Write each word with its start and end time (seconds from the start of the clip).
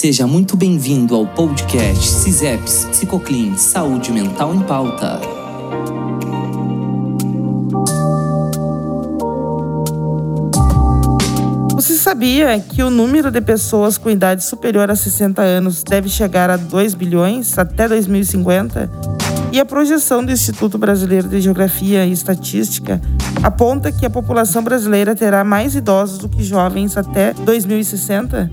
Seja 0.00 0.26
muito 0.26 0.56
bem-vindo 0.56 1.14
ao 1.14 1.26
podcast 1.26 2.08
CISEPS 2.08 2.86
Psicoclin 2.86 3.54
Saúde 3.58 4.10
Mental 4.10 4.54
em 4.54 4.60
Pauta. 4.60 5.20
Você 11.74 11.96
sabia 11.96 12.58
que 12.58 12.82
o 12.82 12.88
número 12.88 13.30
de 13.30 13.42
pessoas 13.42 13.98
com 13.98 14.08
idade 14.08 14.42
superior 14.42 14.90
a 14.90 14.96
60 14.96 15.42
anos 15.42 15.82
deve 15.82 16.08
chegar 16.08 16.48
a 16.48 16.56
2 16.56 16.94
bilhões 16.94 17.58
até 17.58 17.86
2050? 17.86 18.90
E 19.52 19.60
a 19.60 19.66
projeção 19.66 20.24
do 20.24 20.32
Instituto 20.32 20.78
Brasileiro 20.78 21.28
de 21.28 21.42
Geografia 21.42 22.06
e 22.06 22.12
Estatística 22.12 23.02
aponta 23.42 23.92
que 23.92 24.06
a 24.06 24.10
população 24.10 24.64
brasileira 24.64 25.14
terá 25.14 25.44
mais 25.44 25.74
idosos 25.74 26.16
do 26.16 26.28
que 26.30 26.42
jovens 26.42 26.96
até 26.96 27.34
2060? 27.34 28.48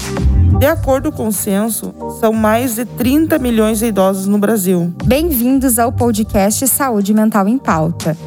De 0.60 0.66
acordo 0.66 1.12
com 1.12 1.28
o 1.28 1.32
censo, 1.32 1.94
são 2.20 2.34
mais 2.34 2.76
de 2.76 2.84
30 2.84 3.38
milhões 3.38 3.78
de 3.78 3.86
idosos 3.86 4.26
no 4.26 4.40
Brasil. 4.40 4.92
Bem-vindos 5.06 5.78
ao 5.78 5.92
podcast 5.92 6.68
Saúde 6.68 7.14
Mental 7.14 7.48
em 7.48 7.60
Pauta. 7.60 8.18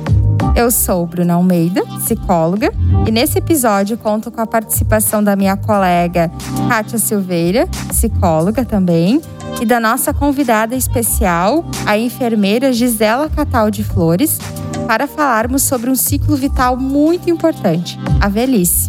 Eu 0.54 0.70
sou 0.70 1.04
Bruna 1.06 1.34
Almeida, 1.34 1.84
psicóloga, 1.98 2.72
e 3.04 3.10
nesse 3.10 3.38
episódio 3.38 3.98
conto 3.98 4.30
com 4.30 4.40
a 4.40 4.46
participação 4.46 5.24
da 5.24 5.34
minha 5.34 5.56
colega 5.56 6.30
Kátia 6.68 6.98
Silveira, 6.98 7.66
psicóloga 7.88 8.64
também, 8.64 9.20
e 9.60 9.66
da 9.66 9.80
nossa 9.80 10.14
convidada 10.14 10.76
especial, 10.76 11.64
a 11.84 11.98
enfermeira 11.98 12.72
Gisela 12.72 13.28
Catal 13.28 13.72
de 13.72 13.82
Flores, 13.82 14.38
para 14.86 15.08
falarmos 15.08 15.64
sobre 15.64 15.90
um 15.90 15.96
ciclo 15.96 16.36
vital 16.36 16.76
muito 16.76 17.28
importante, 17.28 17.98
a 18.20 18.28
velhice. 18.28 18.88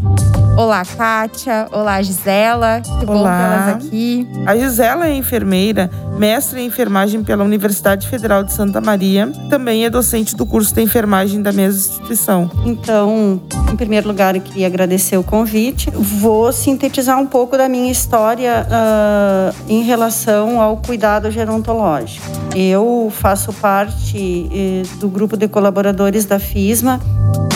Olá, 0.62 0.84
Kátia. 0.86 1.68
Olá, 1.72 2.00
Gisela. 2.04 2.82
Que 2.82 3.04
bom 3.04 3.24
tê-las 3.24 3.68
aqui. 3.70 4.28
A 4.46 4.56
Gisela 4.56 5.08
é 5.08 5.16
enfermeira, 5.16 5.90
mestre 6.20 6.62
em 6.62 6.68
enfermagem 6.68 7.24
pela 7.24 7.44
Universidade 7.44 8.08
Federal 8.08 8.44
de 8.44 8.54
Santa 8.54 8.80
Maria. 8.80 9.32
Também 9.50 9.86
é 9.86 9.90
docente 9.90 10.36
do 10.36 10.46
curso 10.46 10.72
de 10.76 10.84
enfermagem 10.84 11.42
da 11.42 11.52
mesma 11.52 11.80
instituição. 11.80 12.52
Então, 12.64 13.42
em 13.72 13.76
primeiro 13.76 14.08
lugar, 14.08 14.36
eu 14.36 14.42
queria 14.42 14.68
agradecer 14.68 15.18
o 15.18 15.24
convite. 15.24 15.90
Vou 15.90 16.54
sintetizar 16.54 17.20
um 17.20 17.26
pouco 17.26 17.58
da 17.58 17.68
minha 17.68 17.92
história 17.92 18.64
uh, 18.68 19.56
em 19.68 19.82
relação 19.82 20.62
ao 20.62 20.78
cuidado 20.78 21.32
gerontológico. 21.32 22.24
Eu 22.56 23.12
faço 23.12 23.52
parte 23.54 24.48
eh, 24.54 24.84
do 25.00 25.08
grupo 25.08 25.36
de 25.36 25.48
colaboradores 25.48 26.26
da 26.26 26.38
FISMA 26.38 27.00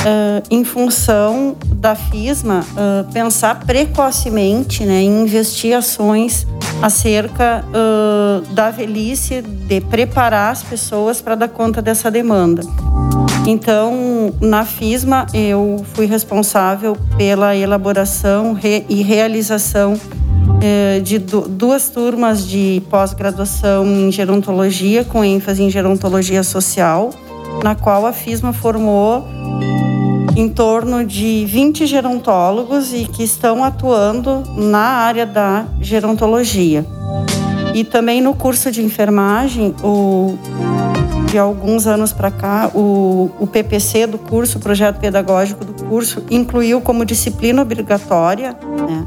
uh, 0.05 0.43
em 0.49 0.63
função 0.63 1.55
da 1.75 1.95
FISMA 1.95 2.61
uh, 2.61 3.11
pensar 3.11 3.59
precocemente 3.61 4.85
né, 4.85 5.01
em 5.01 5.23
investir 5.23 5.75
ações 5.75 6.47
acerca 6.81 7.65
uh, 7.69 8.53
da 8.53 8.69
velhice, 8.69 9.41
de 9.41 9.81
preparar 9.81 10.51
as 10.51 10.61
pessoas 10.61 11.21
para 11.21 11.35
dar 11.35 11.47
conta 11.47 11.81
dessa 11.81 12.11
demanda. 12.11 12.61
Então, 13.47 14.33
na 14.41 14.65
FISMA, 14.65 15.25
eu 15.33 15.83
fui 15.93 16.05
responsável 16.05 16.97
pela 17.17 17.55
elaboração 17.55 18.53
re 18.53 18.85
e 18.89 19.03
realização 19.03 19.99
de 21.03 21.19
duas 21.19 21.89
turmas 21.89 22.47
de 22.47 22.81
pós-graduação 22.89 23.85
em 23.85 24.11
gerontologia, 24.11 25.03
com 25.03 25.23
ênfase 25.23 25.61
em 25.61 25.69
gerontologia 25.69 26.41
social, 26.41 27.11
na 27.63 27.75
qual 27.75 28.07
a 28.07 28.11
FISMA 28.11 28.51
formou 28.51 29.27
em 30.35 30.49
torno 30.49 31.05
de 31.05 31.45
20 31.45 31.85
gerontólogos 31.85 32.93
e 32.93 33.05
que 33.05 33.23
estão 33.23 33.63
atuando 33.63 34.43
na 34.55 34.79
área 34.79 35.25
da 35.25 35.65
gerontologia. 35.79 36.85
E 37.73 37.83
também 37.83 38.21
no 38.21 38.33
curso 38.33 38.71
de 38.71 38.81
enfermagem, 38.81 39.73
o, 39.83 40.37
de 41.29 41.37
alguns 41.37 41.87
anos 41.87 42.13
para 42.13 42.31
cá, 42.31 42.69
o, 42.73 43.31
o 43.39 43.47
PPC 43.47 44.07
do 44.07 44.17
curso, 44.17 44.57
o 44.57 44.61
projeto 44.61 44.99
pedagógico 44.99 45.63
do 45.63 45.73
curso, 45.85 46.23
incluiu 46.29 46.81
como 46.81 47.05
disciplina 47.05 47.61
obrigatória 47.61 48.51
né, 48.87 49.05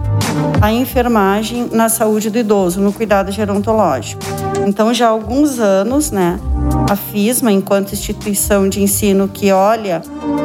a 0.61 0.73
enfermagem 0.73 1.69
na 1.73 1.89
saúde 1.89 2.31
do 2.31 2.39
idoso, 2.39 2.81
no 2.81 2.93
cuidado 2.93 3.31
gerontológico. 3.33 4.48
Então, 4.69 4.93
já 4.93 5.07
há 5.07 5.09
alguns 5.09 5.59
anos, 5.59 6.11
né, 6.11 6.39
a 6.91 6.95
FISMA, 6.95 7.51
enquanto 7.51 7.95
instituição 7.95 8.69
de 8.69 8.83
ensino 8.83 9.27
que 9.27 9.51
olha 9.51 10.03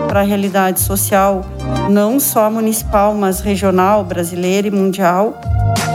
para 0.07 0.22
a 0.22 0.23
realidade 0.23 0.79
social, 0.79 1.44
não 1.89 2.22
só 2.22 2.50
municipal, 2.50 3.13
mas 3.13 3.41
regional, 3.41 4.01
brasileira 4.01 4.66
e 4.66 4.72
mundial, 4.72 5.38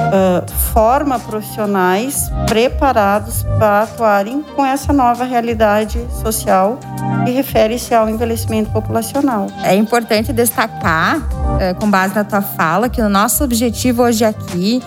uh, 0.08 0.50
forma 0.74 1.18
profissionais 1.18 2.30
preparados 2.46 3.44
para 3.58 3.84
atuarem 3.84 4.44
com 4.54 4.64
essa 4.64 4.92
nova 4.92 5.24
realidade 5.24 5.98
social 6.22 6.78
que 7.24 7.30
refere-se 7.30 7.94
ao 7.94 8.10
envelhecimento 8.10 8.70
populacional. 8.70 9.46
É 9.64 9.74
importante 9.74 10.34
destacar, 10.34 11.16
uh, 11.16 11.74
com 11.80 11.90
base 11.90 12.14
na 12.14 12.24
tua 12.24 12.42
fala, 12.42 12.90
que 12.90 13.00
o 13.00 13.08
nosso 13.08 13.42
objetivo 13.42 14.02
hoje 14.02 14.22
aqui 14.22 14.82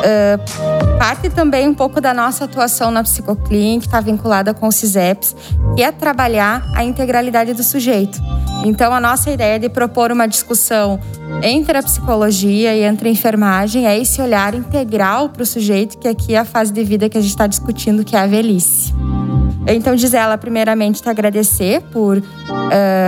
Uh, 0.00 0.98
parte 0.98 1.30
também 1.30 1.68
um 1.68 1.74
pouco 1.74 2.00
da 2.00 2.12
nossa 2.12 2.44
atuação 2.44 2.90
na 2.90 3.02
Psicoclin, 3.02 3.78
que 3.80 3.86
está 3.86 4.00
vinculada 4.00 4.52
com 4.52 4.68
o 4.68 4.72
CISEPS, 4.72 5.34
que 5.76 5.82
é 5.82 5.92
trabalhar 5.92 6.62
a 6.74 6.84
integralidade 6.84 7.52
do 7.54 7.62
sujeito. 7.62 8.20
Então, 8.64 8.94
a 8.94 9.00
nossa 9.00 9.30
ideia 9.30 9.58
de 9.58 9.68
propor 9.68 10.10
uma 10.10 10.26
discussão 10.26 10.98
entre 11.42 11.76
a 11.76 11.82
psicologia 11.82 12.74
e 12.74 12.82
entre 12.82 13.08
a 13.08 13.12
enfermagem 13.12 13.86
é 13.86 13.98
esse 13.98 14.22
olhar 14.22 14.54
integral 14.54 15.28
para 15.28 15.42
o 15.42 15.46
sujeito, 15.46 15.98
que 15.98 16.08
aqui 16.08 16.34
é 16.34 16.38
a 16.38 16.44
fase 16.44 16.72
de 16.72 16.82
vida 16.82 17.08
que 17.08 17.18
a 17.18 17.20
gente 17.20 17.30
está 17.30 17.46
discutindo, 17.46 18.04
que 18.04 18.16
é 18.16 18.20
a 18.20 18.26
velhice. 18.26 18.94
Então, 19.66 19.96
Gisela, 19.96 20.36
primeiramente 20.36 21.02
te 21.02 21.08
agradecer 21.08 21.80
por 21.90 22.18
uh, 22.18 22.22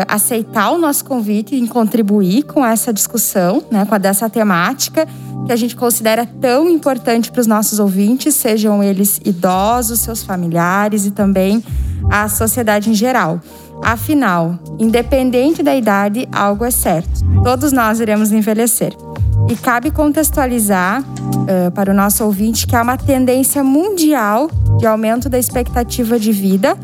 aceitar 0.08 0.70
o 0.70 0.78
nosso 0.78 1.04
convite 1.04 1.54
e 1.54 1.68
contribuir 1.68 2.44
com 2.44 2.64
essa 2.64 2.92
discussão, 2.92 3.62
né, 3.70 3.84
com 3.84 3.94
a 3.94 3.98
dessa 3.98 4.28
temática 4.30 5.06
que 5.46 5.52
a 5.52 5.56
gente 5.56 5.76
considera 5.76 6.26
tão 6.26 6.68
importante 6.68 7.30
para 7.30 7.40
os 7.40 7.46
nossos 7.46 7.78
ouvintes, 7.78 8.34
sejam 8.34 8.82
eles 8.82 9.20
idosos, 9.24 10.00
seus 10.00 10.22
familiares 10.22 11.06
e 11.06 11.10
também 11.10 11.62
a 12.10 12.28
sociedade 12.28 12.90
em 12.90 12.94
geral. 12.94 13.40
Afinal, 13.82 14.58
independente 14.78 15.62
da 15.62 15.74
idade, 15.74 16.28
algo 16.32 16.64
é 16.64 16.70
certo. 16.70 17.24
Todos 17.44 17.72
nós 17.72 18.00
iremos 18.00 18.32
envelhecer. 18.32 18.94
E 19.48 19.54
cabe 19.54 19.90
contextualizar 19.90 21.02
uh, 21.02 21.70
para 21.70 21.92
o 21.92 21.94
nosso 21.94 22.24
ouvinte 22.24 22.66
que 22.66 22.74
há 22.74 22.82
uma 22.82 22.96
tendência 22.96 23.62
mundial 23.62 24.50
de 24.78 24.86
aumento 24.86 25.28
da 25.28 25.38
expectativa 25.38 26.18
de 26.18 26.32
vida 26.32 26.76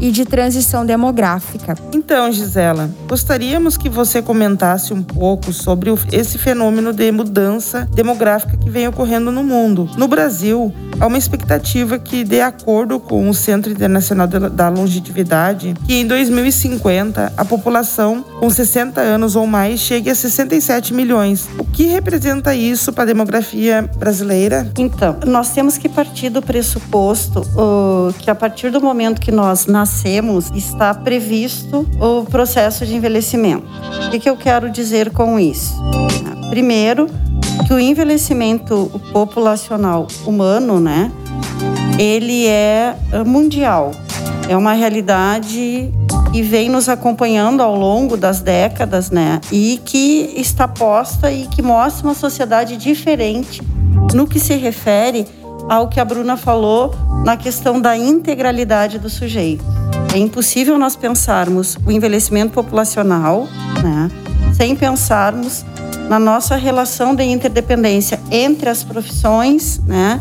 e 0.00 0.10
de 0.10 0.24
transição 0.24 0.84
demográfica. 0.84 1.74
Então, 1.92 2.30
Gisela, 2.30 2.90
gostaríamos 3.08 3.76
que 3.76 3.88
você 3.88 4.20
comentasse 4.20 4.92
um 4.92 5.02
pouco 5.02 5.52
sobre 5.52 5.90
esse 6.12 6.38
fenômeno 6.38 6.92
de 6.92 7.10
mudança 7.10 7.88
demográfica 7.92 8.56
que 8.56 8.70
vem 8.70 8.88
ocorrendo 8.88 9.30
no 9.30 9.42
mundo. 9.42 9.88
No 9.96 10.08
Brasil, 10.08 10.72
há 11.00 11.06
uma 11.06 11.18
expectativa 11.18 11.98
que, 11.98 12.24
de 12.24 12.40
acordo 12.40 12.98
com 12.98 13.28
o 13.28 13.34
Centro 13.34 13.72
Internacional 13.72 14.26
da 14.26 14.68
Longevidade, 14.68 15.74
que 15.86 15.94
em 15.94 16.06
2050 16.06 17.32
a 17.36 17.44
população 17.44 18.24
com 18.38 18.48
60 18.48 19.00
anos 19.00 19.36
ou 19.36 19.46
mais 19.46 19.80
chegue 19.80 20.10
a 20.10 20.14
67 20.14 20.94
milhões. 20.94 21.48
O 21.58 21.64
que 21.64 21.84
representa 21.84 22.54
isso 22.54 22.92
para 22.92 23.04
a 23.04 23.06
demografia 23.06 23.88
brasileira? 23.98 24.70
Então, 24.78 25.16
nós 25.26 25.50
temos 25.50 25.78
que 25.78 25.88
partir 25.88 26.30
do 26.30 26.42
pressuposto 26.42 27.40
uh, 27.40 28.12
que 28.18 28.30
a 28.30 28.34
partir 28.34 28.70
do 28.70 28.80
momento 28.80 29.20
que 29.20 29.32
nós 29.32 29.66
nascemos, 29.66 30.06
nascemos, 30.06 30.50
está 30.54 30.94
previsto 30.94 31.86
o 32.00 32.24
processo 32.24 32.84
de 32.86 32.94
envelhecimento. 32.94 33.66
O 34.06 34.10
que, 34.10 34.18
que 34.18 34.30
eu 34.30 34.36
quero 34.36 34.70
dizer 34.70 35.10
com 35.10 35.38
isso? 35.38 35.74
Primeiro, 36.50 37.08
que 37.66 37.72
o 37.72 37.78
envelhecimento 37.78 38.90
populacional 39.12 40.06
humano, 40.26 40.80
né, 40.80 41.10
ele 41.98 42.46
é 42.46 42.96
eh, 43.12 43.24
mundial. 43.24 43.92
É 44.48 44.56
uma 44.56 44.72
realidade 44.74 45.92
que 46.32 46.42
vem 46.42 46.68
nos 46.68 46.88
acompanhando 46.88 47.62
ao 47.62 47.74
longo 47.74 48.16
das 48.16 48.40
décadas, 48.40 49.10
né? 49.10 49.40
E 49.50 49.80
que 49.84 50.34
está 50.36 50.68
posta 50.68 51.32
e 51.32 51.46
que 51.46 51.62
mostra 51.62 52.06
uma 52.06 52.14
sociedade 52.14 52.76
diferente 52.76 53.62
no 54.14 54.26
que 54.26 54.38
se 54.38 54.54
refere 54.54 55.26
ao 55.68 55.88
que 55.88 55.98
a 55.98 56.04
Bruna 56.04 56.36
falou 56.36 56.94
na 57.24 57.36
questão 57.36 57.80
da 57.80 57.96
integralidade 57.96 58.98
do 58.98 59.10
sujeito. 59.10 59.64
É 60.14 60.18
impossível 60.18 60.78
nós 60.78 60.94
pensarmos 60.94 61.76
o 61.84 61.90
envelhecimento 61.90 62.52
populacional 62.52 63.48
né, 63.82 64.10
sem 64.54 64.76
pensarmos 64.76 65.64
na 66.08 66.18
nossa 66.18 66.56
relação 66.56 67.14
de 67.14 67.24
interdependência 67.24 68.20
entre 68.30 68.68
as 68.68 68.84
profissões, 68.84 69.80
né, 69.86 70.20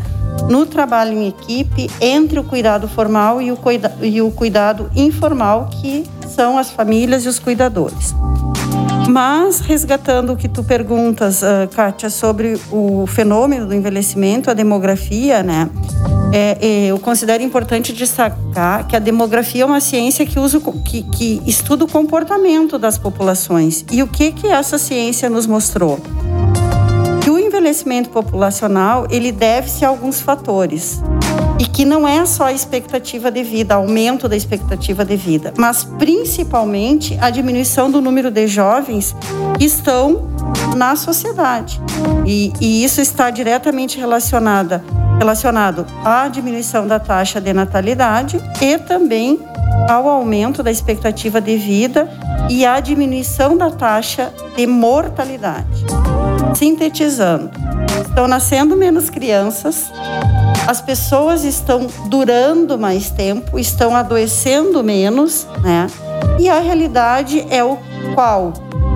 no 0.50 0.66
trabalho 0.66 1.14
em 1.14 1.28
equipe, 1.28 1.90
entre 2.02 2.40
o 2.40 2.44
cuidado 2.44 2.88
formal 2.88 3.42
e 3.42 3.52
o, 3.52 3.58
cuida 3.58 3.96
e 4.02 4.22
o 4.22 4.32
cuidado 4.32 4.90
informal, 4.96 5.70
que 5.72 6.04
são 6.28 6.58
as 6.58 6.70
famílias 6.70 7.26
e 7.26 7.30
os 7.30 7.40
cuidadores. 7.40 8.14
Mas, 9.08 9.60
resgatando 9.60 10.34
o 10.34 10.36
que 10.36 10.50
tu 10.50 10.64
perguntas, 10.64 11.42
uh, 11.42 11.68
Kátia, 11.74 12.10
sobre 12.10 12.60
o 12.72 13.06
fenômeno 13.08 13.68
do 13.68 13.74
envelhecimento, 13.74 14.50
a 14.50 14.54
demografia, 14.54 15.44
né? 15.44 15.70
É, 16.38 16.58
é, 16.60 16.86
eu 16.88 17.00
considero 17.00 17.42
importante 17.42 17.94
destacar 17.94 18.86
que 18.86 18.94
a 18.94 19.00
demografia 19.00 19.64
é 19.64 19.66
uma 19.66 19.80
ciência 19.80 20.26
que, 20.26 20.38
usa, 20.38 20.60
que, 20.84 21.04
que 21.04 21.42
estuda 21.46 21.86
o 21.86 21.88
comportamento 21.88 22.78
das 22.78 22.98
populações. 22.98 23.86
E 23.90 24.04
o 24.04 24.08
que, 24.08 24.34
que 24.34 24.48
essa 24.48 24.78
ciência 24.78 25.30
nos 25.30 25.48
mostrou? 25.48 25.98
Que 27.22 27.30
o 27.30 27.40
envelhecimento 27.40 28.10
populacional 28.10 29.08
ele 29.10 29.32
deve-se 29.32 29.86
a 29.86 29.88
alguns 29.88 30.20
fatores 30.20 31.02
e 31.58 31.66
que 31.66 31.86
não 31.86 32.06
é 32.06 32.26
só 32.26 32.48
a 32.48 32.54
expectativa 32.54 33.31
de 33.31 33.42
vida, 33.42 33.76
aumento 33.76 34.28
da 34.28 34.36
expectativa 34.36 35.06
de 35.06 35.16
vida, 35.16 35.54
mas 35.58 35.86
principalmente 35.86 37.18
a 37.22 37.30
diminuição 37.30 37.90
do 37.90 38.02
número 38.02 38.30
de 38.30 38.46
jovens 38.46 39.16
que 39.58 39.64
estão 39.64 40.28
na 40.76 40.98
sociedade. 40.98 41.81
E, 42.26 42.52
e 42.60 42.84
isso 42.84 43.00
está 43.00 43.30
diretamente 43.30 43.98
relacionada, 43.98 44.84
relacionado 45.18 45.86
à 46.04 46.28
diminuição 46.28 46.88
da 46.88 47.00
taxa 47.00 47.40
de 47.40 47.54
natalidade 47.54 48.42
e 48.62 48.78
também 48.78 49.40
ao 49.90 50.08
aumento 50.08 50.62
da 50.64 50.72
expectativa 50.72 51.40
de 51.40 51.58
vida 51.58 52.10
e 52.50 52.66
à 52.66 52.80
diminuição 52.80 53.58
da 53.58 53.72
taxa 53.72 54.32
de 54.56 54.66
mortalidade. 54.68 55.86
Sintetizando, 56.56 57.52
estão 58.08 58.28
nascendo 58.28 58.76
menos 58.76 59.10
crianças, 59.10 59.92
as 60.68 60.82
pessoas 60.82 61.44
estão 61.44 61.88
durando 62.08 62.78
mais 62.78 63.10
tempo, 63.10 63.60
estão 63.60 63.96
adoecendo 63.96 64.84
menos, 64.84 65.48
né? 65.62 65.88
E 66.40 66.50
a 66.50 66.60
realidade 66.60 67.46
é 67.50 67.64
o 67.64 67.78
qual 68.16 68.54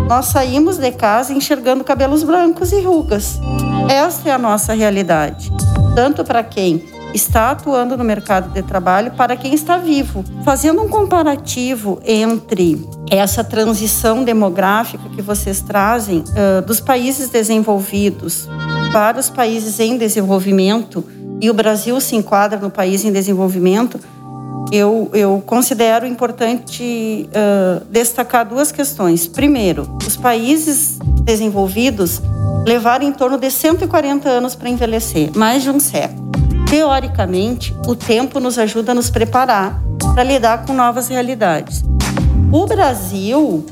nós 0.08 0.28
saímos 0.28 0.78
de 0.78 0.92
casa 0.92 1.32
enxergando 1.34 1.84
cabelos 1.84 2.24
brancos 2.24 2.72
e 2.72 2.82
rugas. 2.82 3.40
Esta 3.88 4.30
é 4.30 4.32
a 4.32 4.38
nossa 4.38 4.74
realidade, 4.74 5.52
tanto 5.96 6.24
para 6.24 6.44
quem 6.44 6.84
está 7.14 7.52
atuando 7.52 7.98
no 7.98 8.04
mercado 8.04 8.54
de 8.54 8.62
trabalho, 8.62 9.12
para 9.12 9.36
quem 9.36 9.54
está 9.54 9.78
vivo. 9.78 10.24
Fazendo 10.44 10.82
um 10.82 10.88
comparativo 10.88 12.00
entre 12.06 12.88
essa 13.10 13.44
transição 13.44 14.24
demográfica 14.24 15.10
que 15.10 15.22
vocês 15.22 15.62
trazem 15.62 16.20
uh, 16.20 16.62
dos 16.66 16.80
países 16.80 17.30
desenvolvidos 17.30 18.48
para 18.92 19.20
os 19.20 19.30
países 19.30 19.80
em 19.80 19.98
desenvolvimento, 19.98 21.04
e 21.42 21.50
o 21.50 21.54
Brasil 21.54 22.00
se 22.02 22.16
enquadra 22.16 22.60
no 22.60 22.70
país 22.70 23.06
em 23.06 23.12
desenvolvimento, 23.12 24.00
eu, 24.72 25.10
eu 25.14 25.42
considero 25.46 26.06
importante 26.06 27.28
uh, 27.30 27.86
destacar 27.90 28.48
duas 28.48 28.72
questões. 28.72 29.26
Primeiro, 29.26 29.98
os 30.06 30.16
países 30.16 31.00
desenvolvidos 31.24 32.22
levaram 32.66 33.06
em 33.06 33.12
torno 33.12 33.38
de 33.38 33.50
140 33.50 34.28
anos 34.28 34.56
para 34.56 34.70
envelhecer, 34.70 35.32
mais 35.36 35.64
de 35.64 35.70
um 35.70 35.80
século. 35.80 36.30
Teoricamente, 36.70 37.76
o 37.88 37.96
tempo 37.96 38.40
nos 38.40 38.60
ajuda 38.60 38.92
a 38.92 38.96
nos 38.96 39.10
preparar 39.10 39.82
para 40.14 40.24
lidar 40.24 40.66
com 40.66 40.74
novas 40.74 41.08
realidades. 41.08 41.84
O 42.52 42.66
Brasil, 42.66 43.66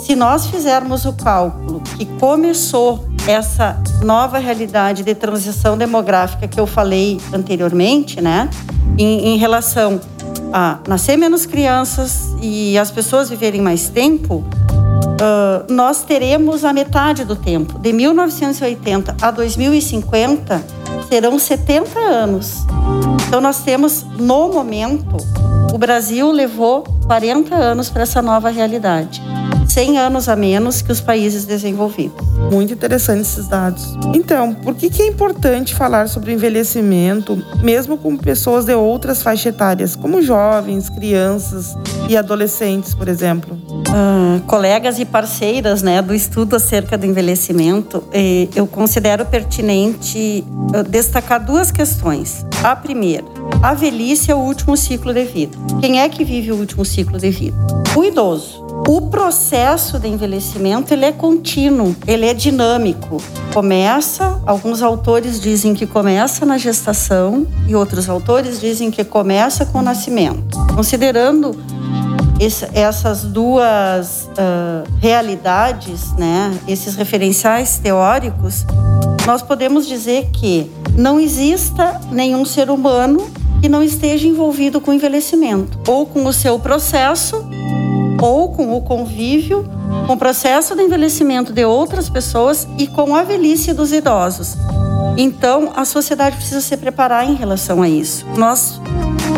se 0.00 0.14
nós 0.14 0.46
fizermos 0.46 1.04
o 1.04 1.12
cálculo 1.12 1.80
que 1.96 2.06
começou 2.18 3.08
essa 3.26 3.80
nova 4.02 4.38
realidade 4.38 5.02
de 5.02 5.14
transição 5.14 5.78
demográfica 5.78 6.46
que 6.46 6.60
eu 6.60 6.66
falei 6.66 7.20
anteriormente, 7.32 8.20
né, 8.20 8.48
em, 8.98 9.34
em 9.34 9.36
relação 9.36 10.00
a 10.52 10.78
nascer 10.86 11.16
menos 11.16 11.46
crianças 11.46 12.34
e 12.40 12.78
as 12.78 12.90
pessoas 12.90 13.28
viverem 13.28 13.60
mais 13.60 13.88
tempo, 13.88 14.44
uh, 15.14 15.72
nós 15.72 16.02
teremos 16.02 16.64
a 16.64 16.72
metade 16.72 17.24
do 17.24 17.36
tempo. 17.36 17.78
De 17.78 17.92
1980 17.92 19.16
a 19.20 19.30
2050, 19.30 20.62
serão 21.08 21.38
70 21.38 21.98
anos. 21.98 22.64
Então, 23.26 23.40
nós 23.40 23.62
temos, 23.62 24.04
no 24.18 24.48
momento, 24.48 25.16
o 25.72 25.78
Brasil 25.78 26.30
levou 26.30 26.82
40 27.06 27.54
anos 27.54 27.90
para 27.90 28.02
essa 28.02 28.22
nova 28.22 28.50
realidade. 28.50 29.22
100 29.68 29.98
anos 29.98 30.28
a 30.28 30.36
menos 30.36 30.82
que 30.82 30.92
os 30.92 31.00
países 31.00 31.44
desenvolvidos. 31.44 32.24
Muito 32.52 32.72
interessante 32.72 33.22
esses 33.22 33.48
dados. 33.48 33.96
Então, 34.14 34.54
por 34.54 34.74
que, 34.74 34.88
que 34.88 35.02
é 35.02 35.06
importante 35.06 35.74
falar 35.74 36.08
sobre 36.08 36.32
envelhecimento, 36.32 37.42
mesmo 37.62 37.96
com 37.96 38.16
pessoas 38.16 38.66
de 38.66 38.74
outras 38.74 39.22
faixas 39.22 39.54
etárias, 39.54 39.96
como 39.96 40.22
jovens, 40.22 40.88
crianças 40.90 41.76
e 42.08 42.16
adolescentes, 42.16 42.94
por 42.94 43.08
exemplo? 43.08 43.58
Uh, 43.94 44.40
colegas 44.48 44.98
e 44.98 45.04
parceiras 45.04 45.80
né, 45.80 46.02
do 46.02 46.12
estudo 46.12 46.56
acerca 46.56 46.98
do 46.98 47.06
envelhecimento, 47.06 48.02
eu 48.56 48.66
considero 48.66 49.24
pertinente 49.24 50.44
uh, 50.74 50.82
destacar 50.82 51.44
duas 51.44 51.70
questões. 51.70 52.44
A 52.64 52.74
primeira, 52.74 53.24
a 53.62 53.72
velhice 53.72 54.32
é 54.32 54.34
o 54.34 54.38
último 54.38 54.76
ciclo 54.76 55.14
de 55.14 55.24
vida. 55.24 55.56
Quem 55.80 56.00
é 56.00 56.08
que 56.08 56.24
vive 56.24 56.50
o 56.50 56.56
último 56.56 56.84
ciclo 56.84 57.18
de 57.18 57.30
vida? 57.30 57.56
O 57.94 58.02
idoso. 58.02 58.64
O 58.86 59.02
processo 59.02 59.98
de 59.98 60.08
envelhecimento 60.08 60.92
ele 60.92 61.06
é 61.06 61.12
contínuo, 61.12 61.96
ele 62.06 62.26
é 62.26 62.34
dinâmico. 62.34 63.16
Começa, 63.52 64.42
alguns 64.44 64.82
autores 64.82 65.40
dizem 65.40 65.72
que 65.72 65.86
começa 65.86 66.44
na 66.44 66.58
gestação 66.58 67.46
e 67.66 67.74
outros 67.74 68.08
autores 68.10 68.60
dizem 68.60 68.90
que 68.90 69.02
começa 69.02 69.64
com 69.64 69.78
o 69.78 69.82
nascimento. 69.82 70.58
Considerando 70.74 71.56
esse, 72.44 72.68
essas 72.74 73.22
duas 73.22 74.28
uh, 74.32 74.88
realidades, 75.00 76.12
né, 76.12 76.56
esses 76.68 76.94
referenciais 76.94 77.78
teóricos, 77.78 78.66
nós 79.26 79.42
podemos 79.42 79.86
dizer 79.86 80.28
que 80.32 80.70
não 80.96 81.18
exista 81.18 82.00
nenhum 82.10 82.44
ser 82.44 82.70
humano 82.70 83.26
que 83.60 83.68
não 83.68 83.82
esteja 83.82 84.28
envolvido 84.28 84.80
com 84.80 84.92
envelhecimento, 84.92 85.78
ou 85.88 86.04
com 86.04 86.26
o 86.26 86.32
seu 86.32 86.58
processo, 86.58 87.42
ou 88.20 88.50
com 88.50 88.76
o 88.76 88.82
convívio, 88.82 89.66
com 90.06 90.12
o 90.12 90.16
processo 90.18 90.76
de 90.76 90.82
envelhecimento 90.82 91.52
de 91.52 91.64
outras 91.64 92.10
pessoas 92.10 92.68
e 92.76 92.86
com 92.86 93.14
a 93.14 93.22
velhice 93.22 93.72
dos 93.72 93.90
idosos. 93.90 94.54
Então, 95.16 95.72
a 95.74 95.84
sociedade 95.84 96.36
precisa 96.36 96.60
se 96.60 96.76
preparar 96.76 97.26
em 97.26 97.34
relação 97.34 97.80
a 97.80 97.88
isso. 97.88 98.26
Nós, 98.36 98.80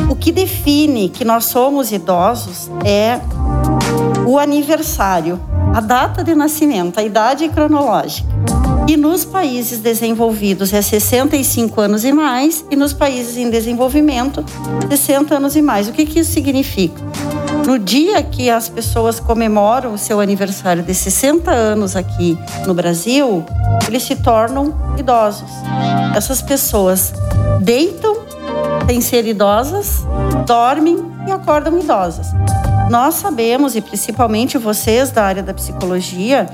o 0.08 0.14
que 0.14 0.30
define 0.30 1.08
que 1.08 1.24
nós 1.24 1.46
somos 1.46 1.92
idosos 1.92 2.70
é 2.84 3.20
o 4.26 4.38
aniversário, 4.38 5.40
a 5.74 5.80
data 5.80 6.22
de 6.22 6.34
nascimento, 6.34 6.98
a 6.98 7.02
idade 7.02 7.48
cronológica. 7.48 8.28
E 8.88 8.96
nos 8.96 9.24
países 9.24 9.80
desenvolvidos 9.80 10.72
é 10.72 10.80
65 10.80 11.80
anos 11.80 12.04
e 12.04 12.12
mais, 12.12 12.64
e 12.70 12.76
nos 12.76 12.92
países 12.92 13.36
em 13.36 13.50
desenvolvimento, 13.50 14.44
60 14.88 15.34
anos 15.34 15.56
e 15.56 15.62
mais. 15.62 15.88
O 15.88 15.92
que, 15.92 16.06
que 16.06 16.20
isso 16.20 16.32
significa? 16.32 17.02
No 17.66 17.80
dia 17.80 18.22
que 18.22 18.48
as 18.48 18.68
pessoas 18.68 19.18
comemoram 19.18 19.94
o 19.94 19.98
seu 19.98 20.20
aniversário 20.20 20.84
de 20.84 20.94
60 20.94 21.50
anos 21.50 21.96
aqui 21.96 22.38
no 22.64 22.74
Brasil, 22.74 23.44
eles 23.88 24.04
se 24.04 24.14
tornam 24.14 24.72
idosos. 24.96 25.50
Essas 26.14 26.40
pessoas 26.40 27.12
deitam 27.60 28.25
sem 28.86 29.00
ser 29.00 29.26
idosas, 29.26 30.04
dormem 30.46 30.98
e 31.26 31.32
acordam 31.32 31.78
idosas. 31.78 32.28
Nós 32.90 33.14
sabemos, 33.14 33.74
e 33.74 33.80
principalmente 33.80 34.56
vocês 34.56 35.10
da 35.10 35.24
área 35.24 35.42
da 35.42 35.52
psicologia, 35.52 36.46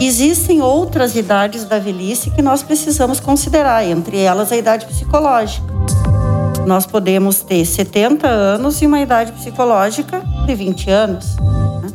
Existem 0.00 0.62
outras 0.62 1.14
idades 1.14 1.64
da 1.66 1.78
velhice 1.78 2.30
que 2.30 2.40
nós 2.40 2.62
precisamos 2.62 3.20
considerar, 3.20 3.84
entre 3.84 4.16
elas 4.16 4.50
a 4.50 4.56
idade 4.56 4.86
psicológica. 4.86 5.66
Nós 6.66 6.86
podemos 6.86 7.42
ter 7.42 7.66
70 7.66 8.26
anos 8.26 8.80
e 8.80 8.86
uma 8.86 8.98
idade 8.98 9.30
psicológica 9.32 10.22
de 10.46 10.54
20 10.54 10.90
anos. 10.90 11.36
Né? 11.36 11.90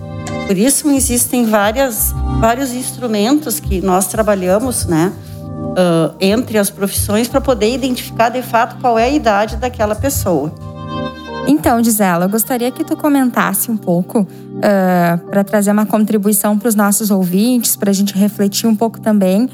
Por 0.46 0.56
isso 0.56 0.88
existem 0.92 1.48
várias, 1.48 2.14
vários 2.40 2.72
instrumentos 2.74 3.60
que 3.60 3.82
nós 3.82 4.06
trabalhamos, 4.06 4.86
né? 4.86 5.12
Uh, 5.56 6.16
entre 6.22 6.58
as 6.58 6.70
profissões 6.70 7.28
para 7.28 7.42
poder 7.42 7.74
identificar 7.74 8.30
de 8.30 8.42
fato 8.42 8.78
qual 8.80 8.98
é 8.98 9.06
a 9.06 9.10
idade 9.10 9.58
daquela 9.58 9.96
pessoa. 9.96 10.75
Então, 11.48 11.84
Gisela, 11.84 12.26
eu 12.26 12.30
gostaria 12.30 12.72
que 12.72 12.84
tu 12.84 12.98
comentasse 12.98 13.70
um 13.70 13.78
pouco 13.78 14.22
uh, 14.22 14.28
ah, 14.64 15.20
para 15.30 15.44
trazer 15.44 15.72
uma 15.72 15.86
contribuição 15.86 16.58
para 16.58 16.68
os 16.68 16.76
nossos 16.76 17.12
ouvintes, 17.12 17.76
para 17.76 17.92
a 17.92 17.94
gente 17.94 18.18
refletir 18.18 18.68
um 18.68 18.76
pouco 18.76 19.00
também. 19.00 19.44
Uh, 19.44 19.50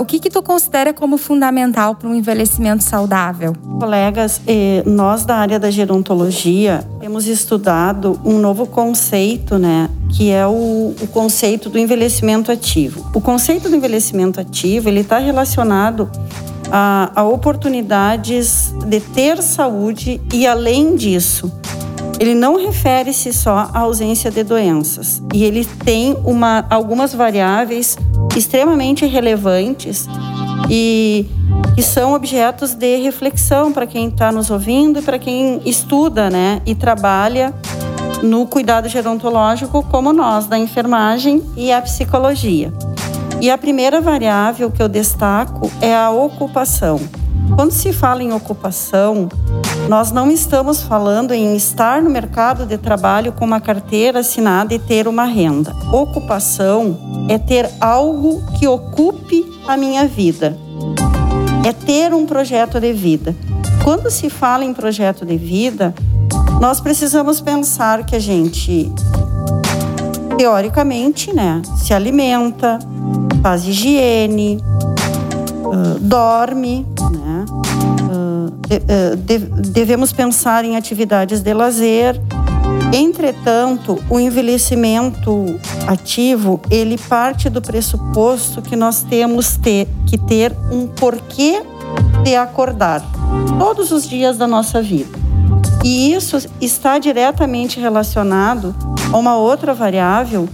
o 0.00 0.04
que 0.04 0.18
que 0.18 0.30
tu 0.30 0.42
considera 0.42 0.94
como 0.94 1.18
fundamental 1.18 1.94
para 1.94 2.08
um 2.08 2.14
envelhecimento 2.14 2.82
saudável? 2.82 3.54
Colegas, 3.78 4.40
eh, 4.46 4.82
nós 4.86 5.24
da 5.24 5.36
área 5.36 5.58
da 5.58 5.70
gerontologia 5.70 6.84
temos 7.00 7.26
estudado 7.26 8.18
um 8.24 8.38
novo 8.38 8.66
conceito, 8.66 9.58
né, 9.58 9.88
que 10.10 10.30
é 10.30 10.46
o, 10.46 10.94
o 11.00 11.06
conceito 11.08 11.68
do 11.68 11.78
envelhecimento 11.78 12.50
ativo. 12.50 13.10
O 13.14 13.20
conceito 13.20 13.68
do 13.68 13.76
envelhecimento 13.76 14.40
ativo 14.40 14.88
ele 14.88 15.00
está 15.00 15.18
relacionado 15.18 16.10
a, 16.70 17.10
a 17.14 17.24
oportunidades 17.24 18.74
de 18.86 19.00
ter 19.00 19.42
saúde 19.42 20.20
e, 20.32 20.46
além 20.46 20.96
disso, 20.96 21.52
ele 22.18 22.34
não 22.34 22.56
refere-se 22.56 23.32
só 23.32 23.70
à 23.72 23.80
ausência 23.80 24.30
de 24.30 24.42
doenças 24.42 25.22
e 25.32 25.42
ele 25.44 25.64
tem 25.64 26.14
uma, 26.24 26.66
algumas 26.68 27.14
variáveis 27.14 27.96
extremamente 28.36 29.06
relevantes 29.06 30.06
e 30.68 31.26
que 31.74 31.82
são 31.82 32.12
objetos 32.12 32.74
de 32.74 32.96
reflexão 32.98 33.72
para 33.72 33.86
quem 33.86 34.08
está 34.08 34.30
nos 34.30 34.50
ouvindo 34.50 34.98
e 34.98 35.02
para 35.02 35.18
quem 35.18 35.62
estuda 35.64 36.28
né, 36.28 36.60
e 36.66 36.74
trabalha 36.74 37.54
no 38.22 38.46
cuidado 38.46 38.86
gerontológico, 38.86 39.82
como 39.84 40.12
nós, 40.12 40.46
da 40.46 40.58
enfermagem 40.58 41.42
e 41.56 41.72
a 41.72 41.80
psicologia. 41.80 42.70
E 43.40 43.50
a 43.50 43.56
primeira 43.56 44.02
variável 44.02 44.70
que 44.70 44.82
eu 44.82 44.88
destaco 44.88 45.70
é 45.80 45.96
a 45.96 46.10
ocupação. 46.10 47.00
Quando 47.56 47.70
se 47.70 47.90
fala 47.90 48.22
em 48.22 48.34
ocupação, 48.34 49.30
nós 49.88 50.12
não 50.12 50.30
estamos 50.30 50.82
falando 50.82 51.32
em 51.32 51.56
estar 51.56 52.02
no 52.02 52.10
mercado 52.10 52.66
de 52.66 52.76
trabalho 52.76 53.32
com 53.32 53.46
uma 53.46 53.58
carteira 53.58 54.20
assinada 54.20 54.74
e 54.74 54.78
ter 54.78 55.08
uma 55.08 55.24
renda. 55.24 55.74
Ocupação 55.90 57.26
é 57.30 57.38
ter 57.38 57.68
algo 57.80 58.42
que 58.58 58.68
ocupe 58.68 59.44
a 59.66 59.74
minha 59.74 60.06
vida, 60.06 60.56
é 61.66 61.72
ter 61.72 62.12
um 62.12 62.26
projeto 62.26 62.78
de 62.78 62.92
vida. 62.92 63.34
Quando 63.82 64.10
se 64.10 64.28
fala 64.28 64.66
em 64.66 64.74
projeto 64.74 65.24
de 65.24 65.38
vida, 65.38 65.94
nós 66.60 66.78
precisamos 66.78 67.40
pensar 67.40 68.04
que 68.04 68.14
a 68.14 68.20
gente, 68.20 68.92
teoricamente, 70.36 71.34
né, 71.34 71.62
se 71.78 71.94
alimenta, 71.94 72.78
faz 73.42 73.66
higiene, 73.66 74.58
uh, 75.64 75.98
dorme, 76.00 76.86
né? 77.10 77.44
Uh, 77.50 79.16
de, 79.16 79.38
devemos 79.38 80.12
pensar 80.12 80.64
em 80.64 80.76
atividades 80.76 81.40
de 81.40 81.52
lazer. 81.52 82.20
Entretanto, 82.92 83.98
o 84.08 84.18
envelhecimento 84.18 85.44
ativo 85.86 86.60
ele 86.70 86.96
parte 86.96 87.48
do 87.48 87.60
pressuposto 87.60 88.62
que 88.62 88.76
nós 88.76 89.02
temos 89.02 89.56
ter, 89.56 89.88
que 90.06 90.18
ter 90.18 90.54
um 90.70 90.86
porquê 90.86 91.62
de 92.22 92.36
acordar 92.36 93.02
todos 93.58 93.90
os 93.90 94.08
dias 94.08 94.36
da 94.36 94.46
nossa 94.46 94.82
vida. 94.82 95.18
E 95.82 96.12
isso 96.12 96.36
está 96.60 96.98
diretamente 96.98 97.80
relacionado 97.80 98.74
a 99.12 99.16
uma 99.16 99.36
outra 99.36 99.72
variável 99.72 100.48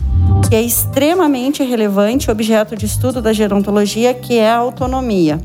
que 0.49 0.55
é 0.55 0.63
extremamente 0.63 1.65
relevante, 1.65 2.31
objeto 2.31 2.77
de 2.77 2.87
estudo 2.87 3.21
da 3.21 3.33
gerontologia, 3.33 4.15
que 4.15 4.39
é 4.39 4.51
a 4.51 4.57
autonomia. 4.57 5.41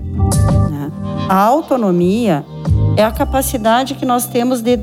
Né? 0.69 0.91
A 1.27 1.35
autonomia 1.35 2.45
é 2.95 3.03
a 3.03 3.11
capacidade 3.11 3.95
que 3.95 4.05
nós 4.05 4.27
temos 4.27 4.61
de 4.61 4.79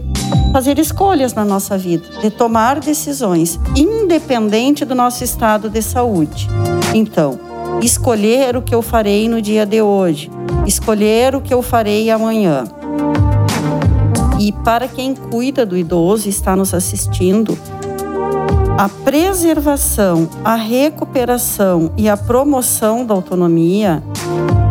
fazer 0.53 0.79
escolhas 0.79 1.35
na 1.35 1.45
nossa 1.45 1.79
vida, 1.79 2.05
de 2.21 2.31
tomar 2.31 2.81
decisões, 2.81 3.61
independente 3.77 4.85
do 4.85 4.95
nosso 4.95 5.23
estado 5.23 5.71
de 5.71 5.83
saúde. 5.83 6.49
Então, 6.95 7.39
escolher 7.81 8.57
o 8.57 8.63
que 8.63 8.75
eu 8.75 8.83
farei 8.83 9.29
no 9.29 9.41
dia 9.41 9.65
de 9.65 9.81
hoje, 9.81 10.31
escolher 10.67 11.35
o 11.37 11.41
que 11.41 11.55
eu 11.55 11.63
farei 11.63 12.11
amanhã. 12.11 12.65
E 14.41 14.53
para 14.53 14.89
quem 14.89 15.15
cuida 15.15 15.67
do 15.67 15.77
idoso 15.77 16.27
e 16.27 16.31
está 16.31 16.57
nos 16.57 16.73
assistindo, 16.73 17.59
a 18.79 18.89
preservação, 18.89 20.31
a 20.45 20.55
recuperação 20.55 21.91
e 21.97 22.09
a 22.09 22.17
promoção 22.17 23.05
da 23.05 23.13
autonomia 23.13 24.01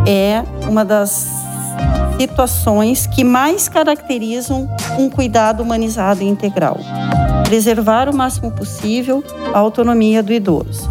é 0.06 0.42
uma 0.66 0.82
das 0.82 1.28
situações 2.18 3.06
que 3.06 3.22
mais 3.22 3.68
caracterizam 3.68 4.66
um 4.98 5.10
cuidado 5.10 5.62
humanizado 5.62 6.22
e 6.22 6.26
integral. 6.26 6.78
Preservar 7.44 8.08
o 8.08 8.16
máximo 8.16 8.50
possível 8.50 9.22
a 9.52 9.58
autonomia 9.58 10.22
do 10.22 10.32
idoso. 10.32 10.88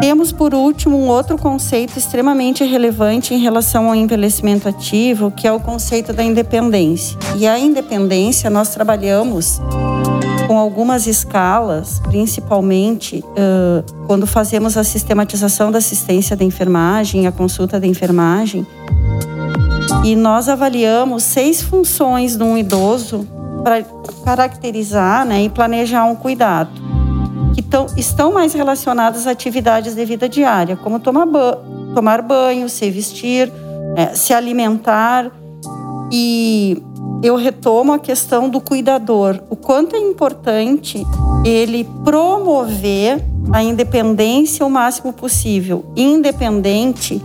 Temos, 0.00 0.32
por 0.32 0.54
último, 0.54 0.96
um 0.96 1.08
outro 1.08 1.36
conceito 1.36 1.98
extremamente 1.98 2.64
relevante 2.64 3.34
em 3.34 3.38
relação 3.38 3.88
ao 3.88 3.94
envelhecimento 3.94 4.70
ativo, 4.70 5.30
que 5.30 5.46
é 5.46 5.52
o 5.52 5.60
conceito 5.60 6.14
da 6.14 6.22
independência. 6.22 7.18
E 7.36 7.46
a 7.46 7.58
independência 7.58 8.48
nós 8.48 8.70
trabalhamos 8.70 9.60
com 10.54 10.58
algumas 10.60 11.08
escalas, 11.08 11.98
principalmente 12.04 13.24
uh, 13.26 14.06
quando 14.06 14.24
fazemos 14.24 14.76
a 14.76 14.84
sistematização 14.84 15.72
da 15.72 15.78
assistência 15.78 16.36
da 16.36 16.44
enfermagem, 16.44 17.26
a 17.26 17.32
consulta 17.32 17.80
da 17.80 17.88
enfermagem. 17.88 18.64
E 20.04 20.14
nós 20.14 20.48
avaliamos 20.48 21.24
seis 21.24 21.60
funções 21.60 22.36
de 22.36 22.44
um 22.44 22.56
idoso 22.56 23.26
para 23.64 23.82
caracterizar 24.24 25.26
né, 25.26 25.42
e 25.42 25.48
planejar 25.48 26.04
um 26.04 26.14
cuidado 26.14 26.70
que 27.52 27.60
tão, 27.60 27.86
estão 27.96 28.32
mais 28.32 28.54
relacionadas 28.54 29.26
a 29.26 29.32
atividades 29.32 29.96
de 29.96 30.04
vida 30.04 30.28
diária, 30.28 30.76
como 30.76 31.00
tomar, 31.00 31.26
ba 31.26 31.58
tomar 31.96 32.22
banho, 32.22 32.68
se 32.68 32.88
vestir, 32.92 33.52
é, 33.96 34.14
se 34.14 34.32
alimentar. 34.32 35.32
E 36.12 36.80
eu 37.24 37.36
retomo 37.36 37.94
a 37.94 37.98
questão 37.98 38.50
do 38.50 38.60
cuidador. 38.60 39.40
O 39.48 39.56
quanto 39.56 39.96
é 39.96 39.98
importante 39.98 41.02
ele 41.42 41.88
promover 42.04 43.24
a 43.50 43.62
independência 43.62 44.64
o 44.64 44.68
máximo 44.68 45.10
possível, 45.10 45.86
independente 45.96 47.22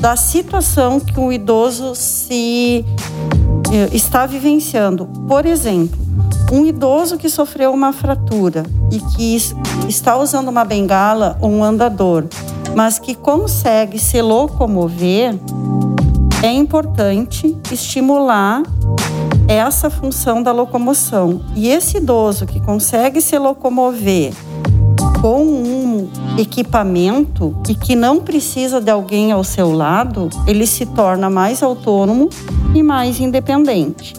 da 0.00 0.14
situação 0.14 1.00
que 1.00 1.18
o 1.18 1.32
idoso 1.32 1.92
se 1.96 2.84
eh, 3.72 3.88
está 3.92 4.26
vivenciando. 4.26 5.06
Por 5.26 5.44
exemplo, 5.44 5.98
um 6.52 6.64
idoso 6.64 7.18
que 7.18 7.28
sofreu 7.28 7.72
uma 7.72 7.92
fratura 7.92 8.64
e 8.92 9.00
que 9.00 9.36
está 9.88 10.16
usando 10.16 10.46
uma 10.48 10.64
bengala 10.64 11.36
ou 11.40 11.50
um 11.50 11.64
andador, 11.64 12.26
mas 12.76 13.00
que 13.00 13.12
consegue 13.12 13.98
se 13.98 14.22
locomover, 14.22 15.34
é 16.42 16.52
importante 16.52 17.56
estimular 17.72 18.62
essa 19.48 19.88
função 19.88 20.42
da 20.42 20.52
locomoção. 20.52 21.40
E 21.54 21.68
esse 21.68 21.98
idoso 21.98 22.46
que 22.46 22.60
consegue 22.60 23.20
se 23.20 23.38
locomover 23.38 24.32
com 25.20 25.42
um 25.42 26.08
equipamento 26.38 27.56
e 27.68 27.74
que 27.74 27.96
não 27.96 28.20
precisa 28.20 28.80
de 28.80 28.90
alguém 28.90 29.32
ao 29.32 29.42
seu 29.42 29.72
lado, 29.72 30.28
ele 30.46 30.66
se 30.66 30.84
torna 30.86 31.30
mais 31.30 31.62
autônomo 31.62 32.28
e 32.74 32.82
mais 32.82 33.18
independente. 33.20 34.14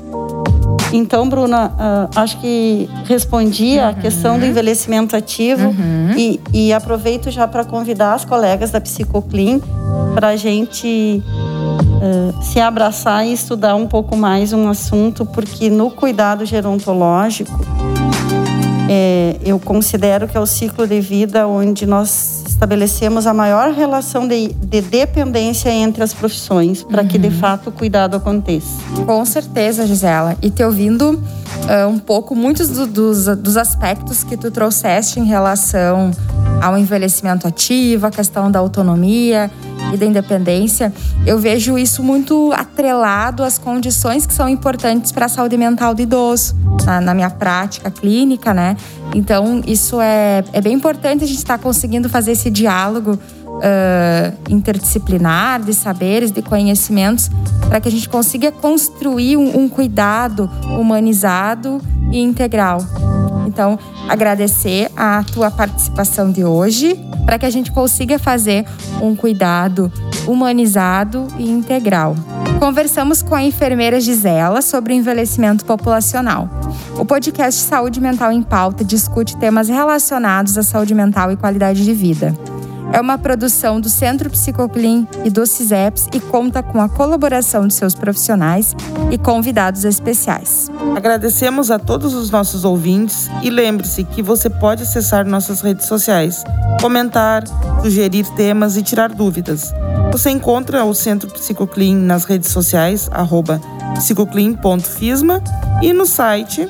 Então, 0.92 1.28
Bruna, 1.28 1.68
uh, 1.68 2.20
acho 2.20 2.40
que 2.40 2.90
respondi 3.06 3.78
uhum. 3.78 3.88
a 3.90 3.94
questão 3.94 4.40
do 4.40 4.46
envelhecimento 4.46 5.16
ativo 5.16 5.68
uhum. 5.68 6.12
e, 6.18 6.40
e, 6.54 6.74
aproveito 6.74 7.30
já 7.30 7.48
para 7.48 7.66
convidar 7.66 8.14
as 8.14 8.24
colegas 8.24 8.72
da 8.72 8.80
Psicoclean 8.80 9.60
para 10.16 10.30
a 10.30 10.36
gente 10.38 11.22
uh, 11.98 12.44
se 12.44 12.60
abraçar 12.60 13.26
e 13.26 13.34
estudar 13.34 13.76
um 13.76 13.88
pouco 13.88 14.16
mais 14.16 14.54
um 14.54 14.70
assunto, 14.70 15.26
porque 15.26 15.70
no 15.70 15.92
cuidado 15.92 16.46
gerontológico, 16.46 17.60
é, 18.90 19.38
eu 19.44 19.60
considero 19.60 20.28
que 20.28 20.38
é 20.38 20.40
o 20.40 20.46
ciclo 20.46 20.88
de 20.88 21.02
vida 21.02 21.46
onde 21.46 21.86
nós 21.86 22.44
estabelecemos 22.48 23.28
a 23.28 23.34
maior 23.34 23.72
relação 23.72 24.28
de, 24.28 24.48
de 24.48 24.82
dependência 24.82 25.70
entre 25.70 26.04
as 26.04 26.14
profissões 26.14 26.84
para 26.84 27.04
uhum. 27.04 27.08
que 27.08 27.18
de 27.18 27.28
uhum. 27.28 27.34
fato 27.34 27.70
o 27.70 27.72
cuidado 27.72 28.16
aconteça. 28.16 28.82
Com 29.06 29.24
certeza, 29.26 29.86
Gisela. 29.86 30.36
E 30.42 30.50
te 30.50 30.64
ouvindo 30.64 31.12
uh, 31.12 31.88
um 31.88 32.00
pouco, 32.00 32.34
muitos 32.34 32.70
do, 32.70 32.88
dos, 32.88 33.26
dos 33.38 33.58
aspectos 33.58 34.24
que 34.24 34.36
tu 34.36 34.50
trouxeste 34.50 35.20
em 35.20 35.26
relação 35.26 36.12
ao 36.62 36.78
envelhecimento 36.78 37.48
ativo, 37.48 38.08
a 38.08 38.12
questão 38.12 38.50
da 38.50 38.58
autonomia 38.58 39.52
e 39.94 39.98
da 39.98 40.06
independência, 40.06 40.94
eu 41.26 41.38
vejo 41.40 41.78
isso 41.78 42.04
muito 42.04 42.52
atrelado 42.54 43.44
às 43.44 43.58
condições 43.58 44.26
que 44.26 44.34
são 44.34 44.48
importantes 44.48 45.12
para 45.12 45.26
a 45.26 45.30
saúde 45.30 45.58
mental 45.58 45.94
do 45.94 46.02
idoso, 46.02 46.56
na, 46.86 47.02
na 47.02 47.14
minha 47.14 47.30
prática 47.30 47.90
clínica, 47.90 48.54
né? 48.54 48.76
Então, 49.16 49.62
isso 49.66 50.00
é, 50.02 50.44
é 50.54 50.62
bem 50.62 50.74
importante 50.74 51.24
a 51.24 51.28
gente 51.28 51.38
estar 51.38 51.58
tá 51.58 51.64
conseguindo 51.64 52.10
fazer 52.10 52.32
esse 52.32 52.50
diálogo 52.50 53.18
uh, 53.58 54.38
interdisciplinar 54.50 55.62
de 55.62 55.74
saberes, 55.74 56.32
de 56.32 56.42
conhecimentos, 56.42 57.30
para 57.68 57.80
que 57.80 57.88
a 57.88 57.92
gente 57.92 58.10
consiga 58.10 58.52
construir 58.52 59.38
um, 59.38 59.62
um 59.62 59.70
cuidado 59.70 60.50
humanizado 60.78 61.82
e 62.12 62.20
integral. 62.20 62.80
Então, 63.58 63.80
agradecer 64.08 64.92
a 64.96 65.24
tua 65.34 65.50
participação 65.50 66.32
de 66.32 66.46
hoje 66.46 66.94
para 67.26 67.40
que 67.40 67.46
a 67.48 67.50
gente 67.50 67.72
consiga 67.72 68.20
fazer 68.20 68.68
um 69.02 69.16
cuidado 69.16 69.92
humanizado 70.28 71.28
e 71.40 71.50
integral. 71.50 72.16
Conversamos 72.60 73.24
com 73.24 73.34
a 73.34 73.42
enfermeira 73.42 74.00
Gisela 74.00 74.62
sobre 74.62 74.94
o 74.94 74.96
envelhecimento 74.96 75.66
populacional. 75.66 76.48
O 77.00 77.04
podcast 77.04 77.60
Saúde 77.60 78.00
Mental 78.00 78.32
em 78.32 78.44
Pauta 78.44 78.86
discute 78.86 79.36
temas 79.38 79.70
relacionados 79.70 80.56
à 80.56 80.62
saúde 80.62 80.94
mental 80.94 81.32
e 81.32 81.36
qualidade 81.36 81.84
de 81.84 81.94
vida. 81.94 82.36
É 82.94 83.02
uma 83.02 83.18
produção 83.18 83.80
do 83.80 83.90
Centro 83.90 84.30
Psicoclin 84.30 85.08
e 85.24 85.30
do 85.30 85.46
CISEPS 85.46 86.08
e 86.14 86.20
conta 86.20 86.64
com 86.64 86.82
a 86.82 86.90
colaboração 86.90 87.68
de 87.68 87.74
seus 87.74 87.94
profissionais 87.94 88.76
e 89.12 89.18
convidados 89.18 89.84
especiais. 89.84 90.70
Agradecemos 90.96 91.70
a 91.70 91.80
todos 91.80 92.14
os 92.14 92.32
nossos 92.32 92.64
ouvintes 92.64 93.30
e 93.42 93.50
lembre-se 93.50 94.04
que 94.04 94.22
você 94.22 94.50
pode 94.50 94.84
acessar 94.84 95.26
nossas 95.26 95.62
redes 95.62 95.86
sociais, 95.86 96.44
comentar, 96.82 97.44
sugerir 97.82 98.26
temas 98.36 98.78
e 98.78 98.84
tirar 98.84 99.10
dúvidas. 99.10 99.74
Você 100.12 100.30
encontra 100.30 100.84
o 100.86 100.94
Centro 100.94 101.30
Psicoclin 101.30 101.96
nas 101.96 102.24
redes 102.24 102.50
sociais, 102.50 103.10
arroba 103.12 103.62
psicoclin.fisma 103.96 105.42
e 105.82 105.94
no 105.94 106.06
site 106.06 106.68